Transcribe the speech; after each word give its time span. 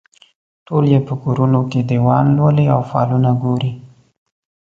ټول 0.67 0.83
یې 0.93 0.99
په 1.07 1.13
کورونو 1.23 1.59
کې 1.71 1.79
دیوان 1.91 2.25
لولي 2.37 2.65
او 2.75 2.81
فالونه 2.89 3.31
ګوري. 3.41 3.71